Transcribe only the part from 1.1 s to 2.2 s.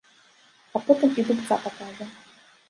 і дубца пакажа.